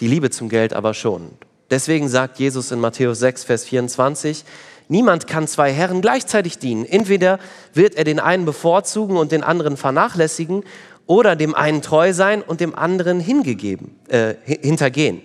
[0.00, 1.30] die Liebe zum Geld aber schon.
[1.70, 4.44] Deswegen sagt Jesus in Matthäus 6, Vers 24,
[4.88, 6.84] niemand kann zwei Herren gleichzeitig dienen.
[6.84, 7.38] Entweder
[7.72, 10.62] wird er den einen bevorzugen und den anderen vernachlässigen,
[11.06, 15.22] oder dem einen treu sein und dem anderen hingegeben, äh, hintergehen.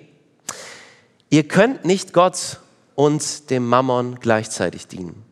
[1.32, 2.60] Ihr könnt nicht Gott
[2.94, 5.24] und dem Mammon gleichzeitig dienen.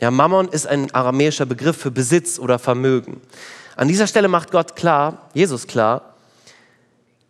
[0.00, 3.20] Ja, Mammon ist ein aramäischer Begriff für Besitz oder Vermögen.
[3.76, 6.14] An dieser Stelle macht Gott klar, Jesus klar,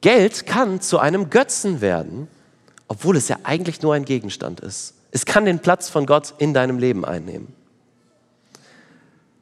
[0.02, 2.28] Geld kann zu einem Götzen werden,
[2.86, 4.94] obwohl es ja eigentlich nur ein Gegenstand ist.
[5.10, 7.52] Es kann den Platz von Gott in deinem Leben einnehmen.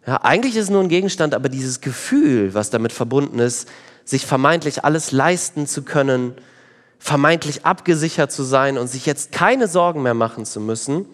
[0.07, 3.69] Ja, eigentlich ist es nur ein Gegenstand, aber dieses Gefühl, was damit verbunden ist,
[4.07, 6.35] sich vermeintlich alles leisten zu können,
[7.05, 11.05] vermeintlich abgesichert zu sein und sich jetzt keine Sorgen mehr machen zu müssen,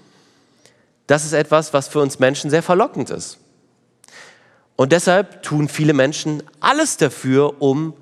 [1.09, 3.38] das ist etwas, was für uns Menschen sehr verlockend ist.
[4.76, 7.94] Und deshalb tun viele Menschen alles dafür, um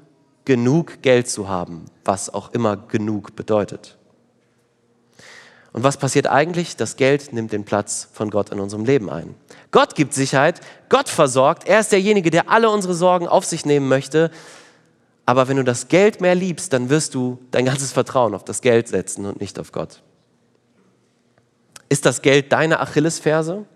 [0.45, 3.97] genug Geld zu haben, was auch immer genug bedeutet.
[5.73, 6.77] Und was passiert eigentlich?
[6.77, 9.35] Das Geld nimmt den Platz von Gott in unserem Leben ein.
[9.71, 13.89] Gott gibt Sicherheit, Gott versorgt, er ist derjenige, der alle unsere Sorgen auf sich nehmen
[13.89, 14.31] möchte.
[15.29, 18.63] Aber wenn du das Geld mehr liebst, dann wirst du dein ganzes Vertrauen auf das
[18.63, 20.01] Geld setzen und nicht auf Gott.
[21.91, 23.67] Ist das Geld deine Achillesferse?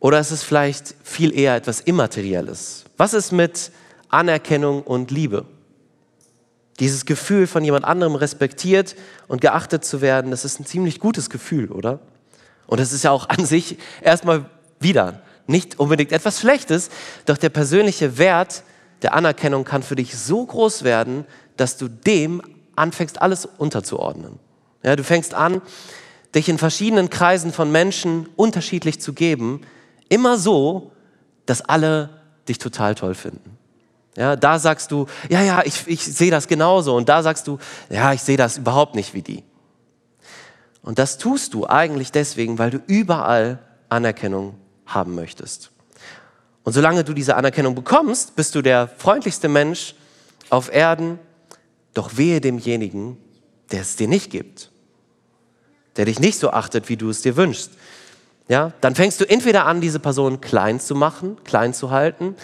[0.00, 2.84] Oder ist es vielleicht viel eher etwas Immaterielles?
[2.98, 3.72] Was ist mit
[4.10, 5.46] Anerkennung und Liebe?
[6.78, 8.96] Dieses Gefühl, von jemand anderem respektiert
[9.28, 12.00] und geachtet zu werden, das ist ein ziemlich gutes Gefühl, oder?
[12.66, 14.44] Und das ist ja auch an sich erstmal
[14.78, 16.90] wieder nicht unbedingt etwas Schlechtes,
[17.24, 18.62] doch der persönliche Wert
[19.02, 21.24] der Anerkennung kann für dich so groß werden,
[21.56, 22.42] dass du dem
[22.76, 24.38] anfängst, alles unterzuordnen.
[24.82, 25.60] Ja, du fängst an,
[26.34, 29.62] dich in verschiedenen Kreisen von Menschen unterschiedlich zu geben,
[30.08, 30.92] immer so,
[31.46, 32.10] dass alle
[32.48, 33.58] dich total toll finden.
[34.16, 36.96] Ja, da sagst du, ja, ja, ich, ich sehe das genauso.
[36.96, 37.58] Und da sagst du,
[37.88, 39.44] ja, ich sehe das überhaupt nicht wie die.
[40.82, 43.58] Und das tust du eigentlich deswegen, weil du überall
[43.88, 44.54] Anerkennung
[44.86, 45.70] haben möchtest.
[46.64, 49.94] Und solange du diese Anerkennung bekommst, bist du der freundlichste Mensch
[50.50, 51.18] auf Erden,
[51.94, 53.16] doch wehe demjenigen,
[53.70, 54.70] der es dir nicht gibt,
[55.96, 57.72] der dich nicht so achtet, wie du es dir wünschst.
[58.48, 62.34] Ja, dann fängst du entweder an, diese Person klein zu machen, klein zu halten,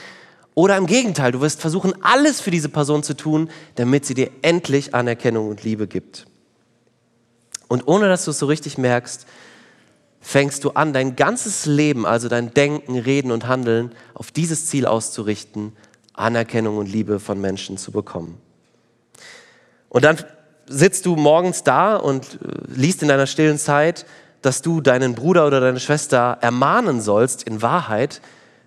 [0.55, 4.31] oder im Gegenteil, du wirst versuchen, alles für diese Person zu tun, damit sie dir
[4.40, 6.26] endlich Anerkennung und Liebe gibt.
[7.68, 9.26] Und ohne dass du es so richtig merkst,
[10.27, 14.85] fängst du an, dein ganzes Leben, also dein Denken, Reden und Handeln auf dieses Ziel
[14.85, 15.73] auszurichten,
[16.15, 18.37] Anerkennung und Liebe von Menschen zu bekommen.
[19.89, 20.19] Und dann
[20.67, 24.05] sitzt du morgens da und äh, liest in deiner stillen Zeit,
[24.43, 28.21] dass du deinen Bruder oder deine Schwester ermahnen sollst in Wahrheit,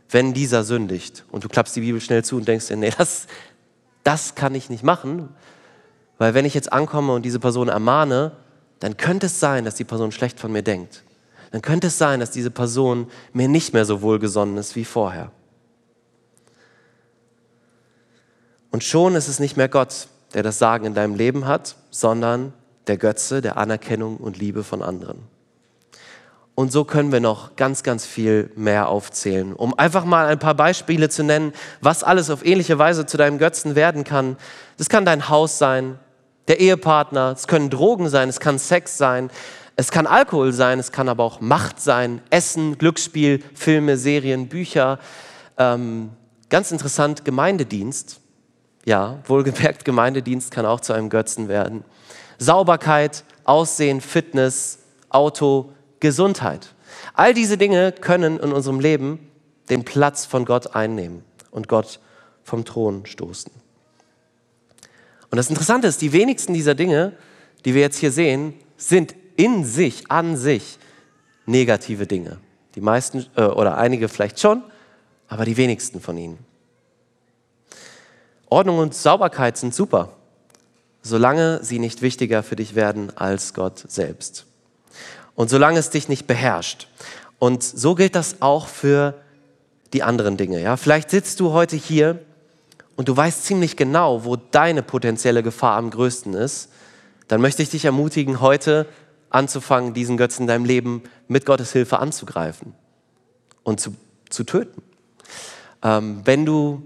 [0.09, 1.25] wenn dieser sündigt.
[1.29, 3.27] Und du klappst die Bibel schnell zu und denkst dir, nee, das,
[4.05, 5.27] das kann ich nicht machen,
[6.19, 8.31] weil wenn ich jetzt ankomme und diese Person ermahne,
[8.79, 11.03] dann könnte es sein, dass die Person schlecht von mir denkt.
[11.51, 15.31] Dann könnte es sein, dass diese Person mir nicht mehr so wohlgesonnen ist wie vorher.
[18.71, 22.53] Und schon ist es nicht mehr Gott, der das Sagen in deinem Leben hat, sondern
[22.87, 25.23] der Götze der Anerkennung und Liebe von anderen.
[26.53, 29.53] Und so können wir noch ganz, ganz viel mehr aufzählen.
[29.53, 33.37] Um einfach mal ein paar Beispiele zu nennen, was alles auf ähnliche Weise zu deinem
[33.37, 34.35] Götzen werden kann.
[34.77, 35.97] Das kann dein Haus sein,
[36.49, 39.29] der Ehepartner, es können Drogen sein, es kann Sex sein,
[39.79, 44.99] es kann Alkohol sein, es kann aber auch Macht sein, Essen, Glücksspiel, Filme, Serien, Bücher.
[45.57, 46.09] Ähm,
[46.49, 48.19] ganz interessant, Gemeindedienst.
[48.83, 51.85] Ja, wohlgemerkt, Gemeindedienst kann auch zu einem Götzen werden.
[52.39, 56.75] Sauberkeit, Aussehen, Fitness, Auto, Gesundheit.
[57.13, 59.31] All diese Dinge können in unserem Leben
[59.69, 62.01] den Platz von Gott einnehmen und Gott
[62.43, 63.49] vom Thron stoßen.
[65.31, 67.13] Und das Interessante ist, die wenigsten dieser Dinge,
[67.63, 70.77] die wir jetzt hier sehen, sind in sich, an sich
[71.45, 72.39] negative Dinge.
[72.75, 74.61] Die meisten äh, oder einige vielleicht schon,
[75.29, 76.37] aber die wenigsten von ihnen.
[78.49, 80.09] Ordnung und Sauberkeit sind super,
[81.03, 84.45] solange sie nicht wichtiger für dich werden als Gott selbst
[85.35, 86.89] und solange es dich nicht beherrscht.
[87.37, 89.13] Und so gilt das auch für
[89.93, 90.61] die anderen Dinge.
[90.61, 90.75] Ja?
[90.75, 92.19] Vielleicht sitzt du heute hier
[92.97, 96.67] und du weißt ziemlich genau, wo deine potenzielle Gefahr am größten ist.
[97.29, 98.85] Dann möchte ich dich ermutigen, heute
[99.29, 102.73] anzufangen, diesen Götzen in deinem Leben mit Gottes Hilfe anzugreifen
[103.63, 103.95] und zu,
[104.29, 104.81] zu töten.
[105.83, 106.83] Ähm, wenn, du,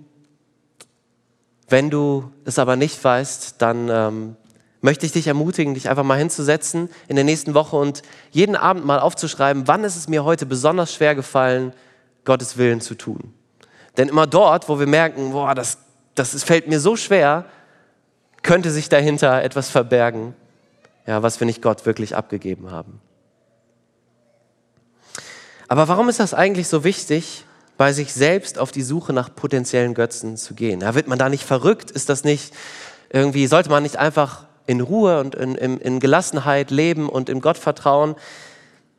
[1.69, 4.35] wenn du es aber nicht weißt, dann ähm,
[4.81, 8.01] möchte ich dich ermutigen, dich einfach mal hinzusetzen in der nächsten Woche und
[8.31, 11.73] jeden Abend mal aufzuschreiben, wann ist es mir heute besonders schwer gefallen,
[12.25, 13.33] Gottes Willen zu tun.
[13.97, 15.77] Denn immer dort, wo wir merken, boah, das,
[16.15, 17.45] das fällt mir so schwer,
[18.41, 20.35] könnte sich dahinter etwas verbergen,
[21.05, 23.01] ja, was wir nicht Gott wirklich abgegeben haben.
[25.67, 27.45] Aber warum ist das eigentlich so wichtig,
[27.77, 30.81] bei sich selbst auf die Suche nach potenziellen Götzen zu gehen?
[30.81, 31.91] Ja, wird man da nicht verrückt?
[31.91, 32.53] Ist das nicht
[33.09, 37.41] irgendwie, sollte man nicht einfach in Ruhe und in, in, in Gelassenheit leben und in
[37.41, 38.15] Gott vertrauen?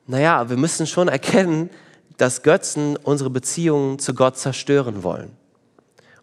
[0.06, 1.70] Naja, wir müssen schon erkennen,
[2.16, 5.30] dass Götzen unsere Beziehungen zu Gott zerstören wollen.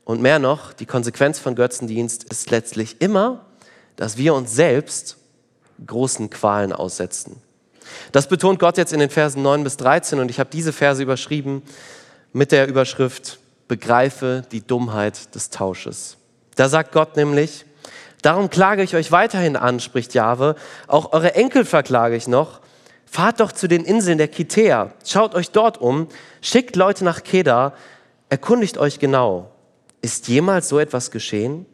[0.03, 3.45] Und mehr noch, die Konsequenz von Götzendienst ist letztlich immer,
[3.95, 5.17] dass wir uns selbst
[5.85, 7.41] großen Qualen aussetzen.
[8.11, 11.01] Das betont Gott jetzt in den Versen 9 bis 13 und ich habe diese Verse
[11.01, 11.63] überschrieben
[12.33, 16.17] mit der Überschrift Begreife die Dummheit des Tausches.
[16.55, 17.65] Da sagt Gott nämlich,
[18.21, 20.55] darum klage ich euch weiterhin an, spricht Jahwe,
[20.87, 22.59] auch eure Enkel verklage ich noch,
[23.05, 26.07] fahrt doch zu den Inseln der Kitäer, schaut euch dort um,
[26.41, 27.73] schickt Leute nach Kedar,
[28.29, 29.51] erkundigt euch genau,
[30.01, 31.65] ist jemals so etwas geschehen?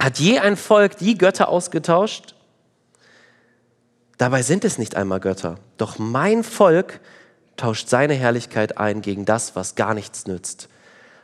[0.00, 2.35] Hat je ein Volk die Götter ausgetauscht?
[4.18, 5.56] Dabei sind es nicht einmal Götter.
[5.76, 7.00] Doch mein Volk
[7.56, 10.68] tauscht seine Herrlichkeit ein gegen das, was gar nichts nützt.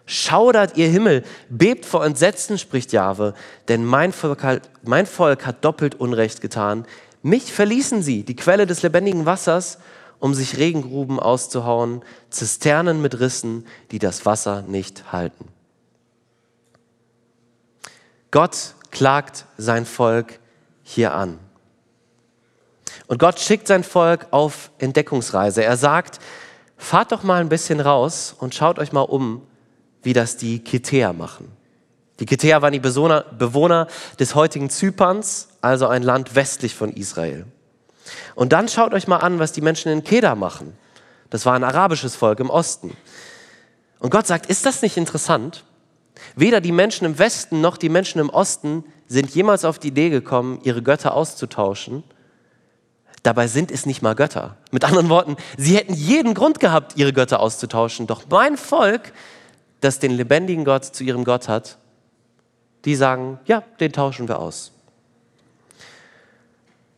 [0.04, 3.34] Schaudert ihr Himmel, bebt vor Entsetzen, spricht Jahwe,
[3.68, 6.86] denn mein Volk, hat, mein Volk hat doppelt Unrecht getan.
[7.22, 9.78] Mich verließen sie, die Quelle des lebendigen Wassers,
[10.18, 15.48] um sich Regengruben auszuhauen, Zisternen mit Rissen, die das Wasser nicht halten.
[18.30, 20.38] Gott klagt sein Volk
[20.82, 21.38] hier an.
[23.06, 25.64] Und Gott schickt sein Volk auf Entdeckungsreise.
[25.64, 26.18] Er sagt,
[26.76, 29.42] fahrt doch mal ein bisschen raus und schaut euch mal um,
[30.02, 31.50] wie das die Kitäer machen.
[32.20, 33.86] Die Kitäer waren die Bewohner
[34.18, 37.46] des heutigen Zyperns, also ein Land westlich von Israel.
[38.34, 40.76] Und dann schaut euch mal an, was die Menschen in Kedar machen.
[41.30, 42.96] Das war ein arabisches Volk im Osten.
[43.98, 45.64] Und Gott sagt, ist das nicht interessant?
[46.36, 50.10] Weder die Menschen im Westen noch die Menschen im Osten sind jemals auf die Idee
[50.10, 52.04] gekommen, ihre Götter auszutauschen
[53.22, 54.56] Dabei sind es nicht mal Götter.
[54.72, 58.06] Mit anderen Worten, sie hätten jeden Grund gehabt, ihre Götter auszutauschen.
[58.06, 59.12] Doch mein Volk,
[59.80, 61.78] das den lebendigen Gott zu ihrem Gott hat,
[62.84, 64.72] die sagen, ja, den tauschen wir aus.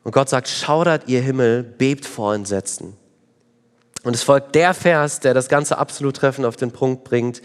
[0.02, 2.96] Und Gott sagt, schaudert ihr Himmel, bebt vor Entsetzen.
[4.02, 7.40] Und es folgt der Vers, der das Ganze absolut treffend auf den Punkt bringt,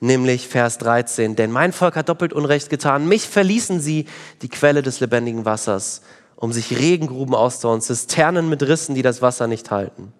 [0.00, 1.36] nämlich Vers 13.
[1.36, 3.08] Denn mein Volk hat doppelt Unrecht getan.
[3.08, 4.06] Mich verließen sie,
[4.42, 6.02] die Quelle des lebendigen Wassers
[6.42, 10.12] um sich Regengruben auszuhauen, Zisternen mit Rissen, die das Wasser nicht halten.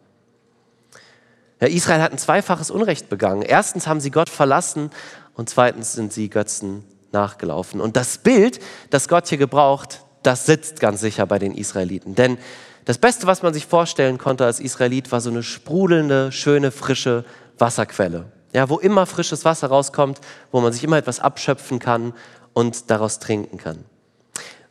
[1.61, 3.43] Ja, Israel hat ein zweifaches Unrecht begangen.
[3.43, 4.91] Erstens haben sie Gott verlassen
[5.35, 7.81] und zweitens sind sie Götzen nachgelaufen.
[7.81, 12.15] Und das Bild, das Gott hier gebraucht, das sitzt ganz sicher bei den Israeliten.
[12.15, 12.39] Denn
[12.85, 17.25] das Beste, was man sich vorstellen konnte als Israelit, war so eine sprudelnde, schöne, frische
[17.59, 18.27] Wasserquelle.
[18.53, 20.21] Ja, wo immer frisches Wasser rauskommt,
[20.53, 22.15] wo man sich immer etwas abschöpfen kann
[22.53, 23.85] und daraus trinken kann.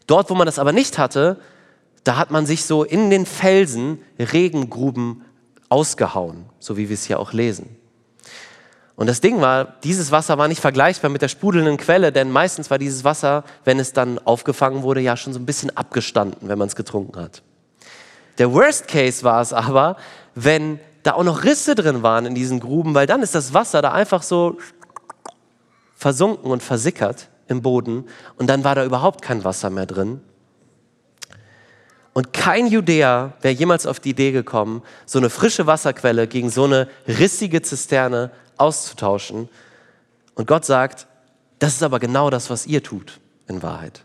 [0.07, 1.37] Dort, wo man das aber nicht hatte,
[2.03, 5.23] da hat man sich so in den Felsen Regengruben
[5.69, 7.77] ausgehauen, so wie wir es hier auch lesen.
[8.95, 12.69] Und das Ding war, dieses Wasser war nicht vergleichbar mit der sprudelnden Quelle, denn meistens
[12.69, 16.59] war dieses Wasser, wenn es dann aufgefangen wurde, ja schon so ein bisschen abgestanden, wenn
[16.59, 17.41] man es getrunken hat.
[18.37, 19.97] Der Worst Case war es aber,
[20.35, 23.81] wenn da auch noch Risse drin waren in diesen Gruben, weil dann ist das Wasser
[23.81, 24.57] da einfach so
[25.95, 28.05] versunken und versickert im Boden
[28.37, 30.21] und dann war da überhaupt kein Wasser mehr drin.
[32.13, 36.65] Und kein Judäer wäre jemals auf die Idee gekommen, so eine frische Wasserquelle gegen so
[36.65, 39.47] eine rissige Zisterne auszutauschen.
[40.35, 41.07] Und Gott sagt,
[41.59, 44.03] das ist aber genau das, was ihr tut in Wahrheit.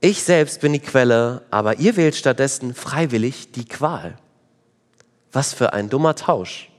[0.00, 4.18] Ich selbst bin die Quelle, aber ihr wählt stattdessen freiwillig die Qual.
[5.32, 6.70] Was für ein dummer Tausch.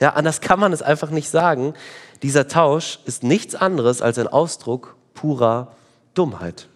[0.00, 1.74] Ja, anders kann man es einfach nicht sagen.
[2.22, 5.74] Dieser Tausch ist nichts anderes als ein Ausdruck purer
[6.14, 6.68] Dummheit.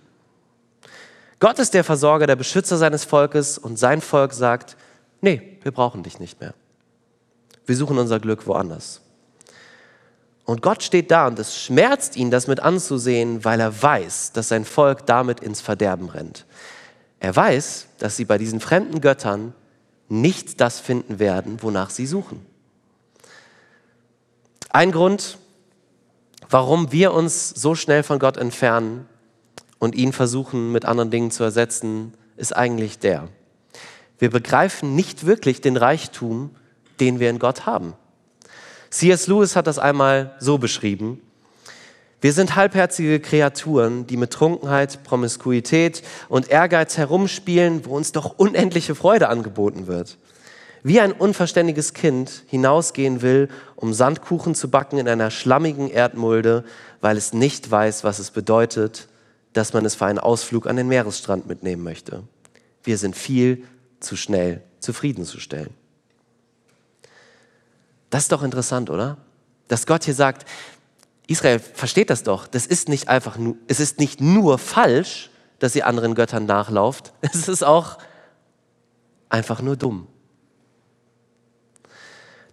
[1.38, 4.76] Gott ist der Versorger, der Beschützer seines Volkes und sein Volk sagt,
[5.20, 6.54] nee, wir brauchen dich nicht mehr.
[7.66, 9.02] Wir suchen unser Glück woanders.
[10.44, 14.48] Und Gott steht da und es schmerzt ihn, das mit anzusehen, weil er weiß, dass
[14.48, 16.46] sein Volk damit ins Verderben rennt.
[17.18, 19.54] Er weiß, dass sie bei diesen fremden Göttern
[20.08, 22.46] nicht das finden werden, wonach sie suchen.
[24.70, 25.38] Ein Grund,
[26.48, 29.08] warum wir uns so schnell von Gott entfernen
[29.78, 33.28] und ihn versuchen mit anderen Dingen zu ersetzen, ist eigentlich der.
[34.18, 36.50] Wir begreifen nicht wirklich den Reichtum,
[37.00, 37.94] den wir in Gott haben.
[38.90, 39.26] C.S.
[39.26, 41.20] Lewis hat das einmal so beschrieben.
[42.20, 48.94] Wir sind halbherzige Kreaturen, die mit Trunkenheit, Promiskuität und Ehrgeiz herumspielen, wo uns doch unendliche
[48.94, 50.16] Freude angeboten wird
[50.86, 56.62] wie ein unverständiges Kind hinausgehen will, um Sandkuchen zu backen in einer schlammigen Erdmulde,
[57.00, 59.08] weil es nicht weiß, was es bedeutet,
[59.52, 62.22] dass man es für einen Ausflug an den Meeresstrand mitnehmen möchte.
[62.84, 63.64] Wir sind viel
[63.98, 65.70] zu schnell zufriedenzustellen.
[68.08, 69.16] Das ist doch interessant, oder?
[69.66, 70.48] Dass Gott hier sagt,
[71.26, 72.46] Israel versteht das doch.
[72.46, 77.12] Das ist nicht einfach nur, es ist nicht nur falsch, dass ihr anderen Göttern nachlauft.
[77.22, 77.98] Es ist auch
[79.28, 80.06] einfach nur dumm.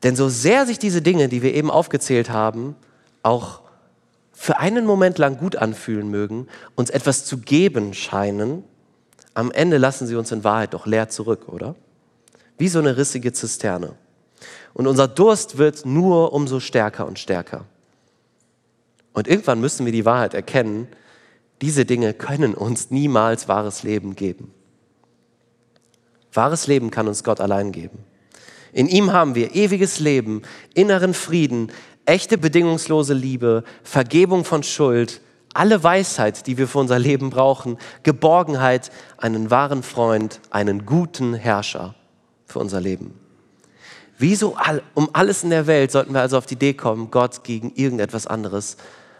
[0.03, 2.75] Denn so sehr sich diese Dinge, die wir eben aufgezählt haben,
[3.23, 3.61] auch
[4.33, 8.63] für einen Moment lang gut anfühlen mögen, uns etwas zu geben scheinen,
[9.33, 11.75] am Ende lassen sie uns in Wahrheit doch leer zurück, oder?
[12.57, 13.93] Wie so eine rissige Zisterne.
[14.73, 17.65] Und unser Durst wird nur umso stärker und stärker.
[19.13, 20.87] Und irgendwann müssen wir die Wahrheit erkennen,
[21.61, 24.53] diese Dinge können uns niemals wahres Leben geben.
[26.33, 27.99] Wahres Leben kann uns Gott allein geben.
[28.73, 30.41] In ihm haben wir ewiges Leben,
[30.73, 31.71] inneren Frieden,
[32.05, 35.21] echte bedingungslose Liebe, Vergebung von Schuld,
[35.53, 41.93] alle Weisheit, die wir für unser Leben brauchen, Geborgenheit, einen wahren Freund, einen guten Herrscher
[42.47, 43.19] für unser Leben.
[44.17, 44.57] Wieso
[44.95, 48.25] um alles in der Welt sollten wir also auf die Idee kommen, Gott gegen irgendetwas
[48.25, 48.77] anderes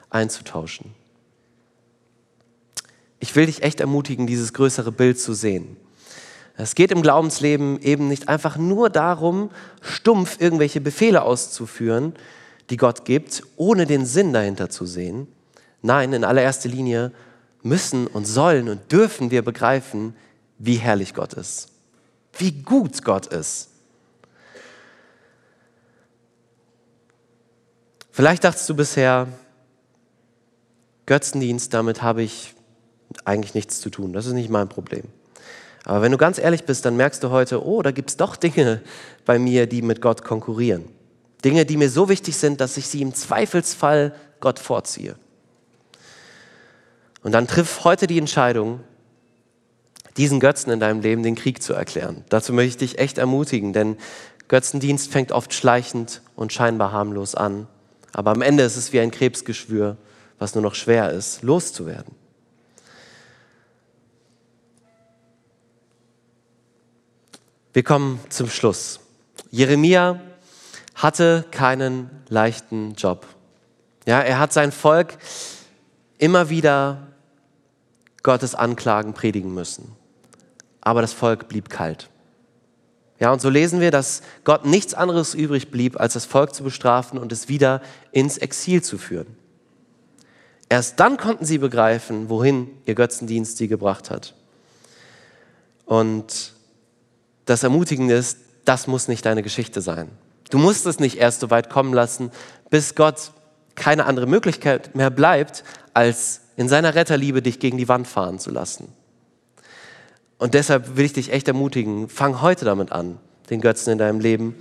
[0.10, 0.96] einzutauschen?
[3.20, 5.78] Ich will dich echt ermutigen, dieses größere Bild zu sehen.
[6.56, 9.50] Es geht im Glaubensleben eben nicht einfach nur darum,
[9.82, 12.14] stumpf irgendwelche Befehle auszuführen,
[12.70, 15.28] die Gott gibt, ohne den Sinn dahinter zu sehen.
[15.82, 17.12] Nein, in allererster Linie
[17.64, 20.16] müssen und sollen und dürfen wir begreifen,
[20.60, 21.70] wie herrlich Gott ist,
[22.38, 23.70] wie gut Gott ist.
[28.12, 29.28] Vielleicht dachtest du bisher,
[31.08, 32.54] Götzendienst, damit habe ich
[33.26, 34.14] eigentlich nichts zu tun.
[34.14, 35.04] Das ist nicht mein Problem.
[35.86, 38.36] Aber wenn du ganz ehrlich bist, dann merkst du heute, oh, da gibt es doch
[38.36, 38.82] Dinge
[39.26, 40.86] bei mir, die mit Gott konkurrieren.
[41.44, 45.16] Dinge, die mir so wichtig sind, dass ich sie im Zweifelsfall Gott vorziehe.
[47.22, 48.82] Und dann triff heute die Entscheidung,
[50.18, 52.24] diesen Götzen in deinem Leben den Krieg zu erklären.
[52.30, 53.98] Dazu möchte ich dich echt ermutigen, denn
[54.48, 57.68] Götzendienst fängt oft schleichend und scheinbar harmlos an.
[58.12, 59.98] Aber am Ende ist es wie ein Krebsgeschwür,
[60.38, 62.16] was nur noch schwer ist, loszuwerden.
[67.74, 69.00] Wir kommen zum Schluss.
[69.50, 70.22] Jeremia
[70.94, 73.26] hatte keinen leichten Job.
[74.06, 75.18] Ja, er hat sein Volk
[76.20, 77.08] immer wieder
[78.22, 79.92] Gottes Anklagen predigen müssen.
[80.82, 82.12] Aber das Volk blieb kalt.
[83.20, 86.64] Ja, und so lesen wir, dass Gott nichts anderes übrig blieb, als das Volk zu
[86.64, 89.36] bestrafen und es wieder ins Exil zu führen.
[90.70, 94.36] Erst dann konnten sie begreifen, wohin ihr Götzendienst sie gebracht hat.
[95.86, 96.54] Und
[97.46, 100.10] das Ermutigende ist, das muss nicht deine Geschichte sein.
[100.50, 102.32] Du musst es nicht erst so weit kommen lassen,
[102.70, 103.32] bis Gott
[103.76, 105.64] keine andere Möglichkeit mehr bleibt,
[105.94, 108.94] als in seiner Retterliebe dich gegen die Wand fahren zu lassen.
[110.38, 113.18] Und deshalb will ich dich echt ermutigen, fang heute damit an,
[113.50, 114.56] den Götzen in deinem Leben,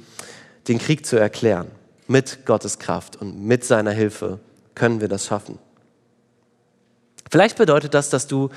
[0.69, 1.69] den Krieg zu erklären.
[2.07, 4.39] Mit Gottes Kraft und mit seiner Hilfe
[4.75, 5.59] können wir das schaffen.
[7.31, 8.51] Vielleicht bedeutet das, dass du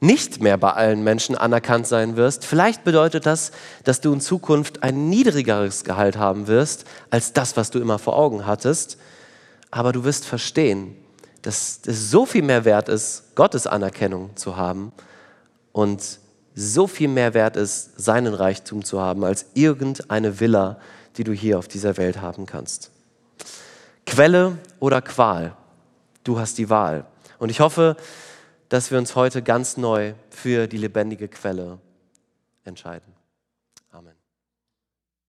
[0.00, 2.44] nicht mehr bei allen Menschen anerkannt sein wirst.
[2.44, 3.52] Vielleicht bedeutet das,
[3.84, 8.16] dass du in Zukunft ein niedrigeres Gehalt haben wirst als das, was du immer vor
[8.16, 8.98] Augen hattest.
[9.70, 10.96] Aber du wirst verstehen,
[11.42, 14.92] dass es so viel mehr wert ist, Gottes Anerkennung zu haben
[15.72, 16.18] und
[16.54, 20.78] so viel mehr wert ist, seinen Reichtum zu haben, als irgendeine Villa,
[21.16, 22.90] die du hier auf dieser Welt haben kannst.
[24.06, 25.54] Quelle oder Qual,
[26.24, 27.04] du hast die Wahl.
[27.38, 27.96] Und ich hoffe,
[28.68, 31.78] dass wir uns heute ganz neu für die lebendige Quelle
[32.64, 33.15] entscheiden.